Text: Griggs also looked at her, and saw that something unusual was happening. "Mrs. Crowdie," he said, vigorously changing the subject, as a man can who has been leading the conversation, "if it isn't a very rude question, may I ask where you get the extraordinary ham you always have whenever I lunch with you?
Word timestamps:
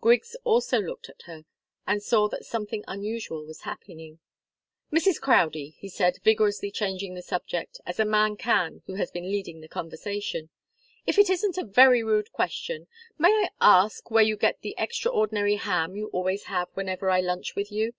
Griggs 0.00 0.34
also 0.42 0.80
looked 0.80 1.08
at 1.08 1.22
her, 1.26 1.44
and 1.86 2.02
saw 2.02 2.26
that 2.26 2.44
something 2.44 2.82
unusual 2.88 3.44
was 3.46 3.60
happening. 3.60 4.18
"Mrs. 4.92 5.20
Crowdie," 5.20 5.76
he 5.78 5.88
said, 5.88 6.18
vigorously 6.24 6.72
changing 6.72 7.14
the 7.14 7.22
subject, 7.22 7.80
as 7.86 8.00
a 8.00 8.04
man 8.04 8.36
can 8.36 8.82
who 8.86 8.94
has 8.94 9.12
been 9.12 9.30
leading 9.30 9.60
the 9.60 9.68
conversation, 9.68 10.50
"if 11.06 11.18
it 11.20 11.30
isn't 11.30 11.56
a 11.56 11.62
very 11.62 12.02
rude 12.02 12.32
question, 12.32 12.88
may 13.16 13.28
I 13.28 13.50
ask 13.60 14.10
where 14.10 14.24
you 14.24 14.36
get 14.36 14.60
the 14.62 14.74
extraordinary 14.76 15.54
ham 15.54 15.94
you 15.94 16.08
always 16.08 16.46
have 16.46 16.68
whenever 16.74 17.08
I 17.08 17.20
lunch 17.20 17.54
with 17.54 17.70
you? 17.70 17.92